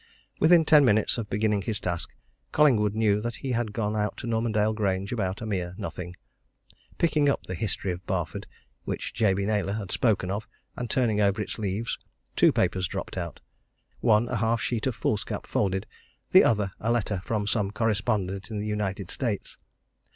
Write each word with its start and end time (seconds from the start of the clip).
Within 0.39 0.65
ten 0.65 0.83
minutes 0.83 1.19
of 1.19 1.29
beginning 1.29 1.61
his 1.61 1.79
task 1.79 2.09
Collingwood 2.51 2.95
knew 2.95 3.21
that 3.21 3.35
he 3.45 3.51
had 3.51 3.71
gone 3.71 3.95
out 3.95 4.17
to 4.17 4.25
Normandale 4.25 4.73
Grange 4.73 5.11
about 5.13 5.41
a 5.41 5.45
mere 5.45 5.75
nothing. 5.77 6.15
Picking 6.97 7.29
up 7.29 7.43
the 7.45 7.53
History 7.53 7.91
of 7.91 8.03
Barford 8.07 8.47
which 8.83 9.13
Jabey 9.13 9.45
Naylor 9.45 9.73
had 9.73 9.91
spoken 9.91 10.31
of, 10.31 10.47
and 10.75 10.89
turning 10.89 11.21
over 11.21 11.39
its 11.39 11.59
leaves, 11.59 11.99
two 12.35 12.51
papers 12.51 12.87
dropped 12.87 13.15
out; 13.15 13.41
one 13.99 14.27
a 14.27 14.37
half 14.37 14.59
sheet 14.59 14.87
of 14.87 14.95
foolscap, 14.95 15.45
folded; 15.45 15.85
the 16.31 16.43
other, 16.43 16.71
a 16.79 16.91
letter 16.91 17.21
from 17.23 17.45
some 17.45 17.69
correspondent 17.69 18.49
in 18.49 18.57
the 18.57 18.65
United 18.65 19.11
States. 19.11 19.59